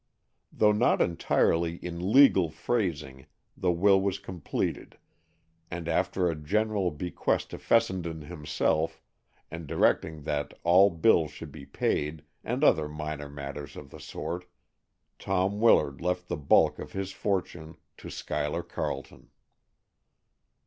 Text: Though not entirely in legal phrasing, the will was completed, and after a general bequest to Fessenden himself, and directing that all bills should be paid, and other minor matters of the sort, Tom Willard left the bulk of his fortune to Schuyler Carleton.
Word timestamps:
Though 0.51 0.71
not 0.71 0.99
entirely 0.99 1.75
in 1.75 2.11
legal 2.11 2.49
phrasing, 2.49 3.27
the 3.55 3.71
will 3.71 4.01
was 4.01 4.17
completed, 4.17 4.97
and 5.69 5.87
after 5.87 6.27
a 6.27 6.33
general 6.33 6.89
bequest 6.89 7.51
to 7.51 7.59
Fessenden 7.59 8.23
himself, 8.23 8.99
and 9.51 9.67
directing 9.67 10.23
that 10.23 10.55
all 10.63 10.89
bills 10.89 11.29
should 11.29 11.51
be 11.51 11.67
paid, 11.67 12.23
and 12.43 12.63
other 12.63 12.89
minor 12.89 13.29
matters 13.29 13.75
of 13.77 13.91
the 13.91 13.99
sort, 13.99 14.45
Tom 15.19 15.59
Willard 15.61 16.01
left 16.01 16.29
the 16.29 16.35
bulk 16.37 16.79
of 16.79 16.93
his 16.93 17.11
fortune 17.11 17.77
to 17.97 18.09
Schuyler 18.09 18.63
Carleton. 18.63 19.29